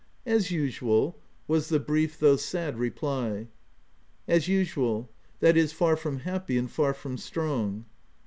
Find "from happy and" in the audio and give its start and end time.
5.95-6.71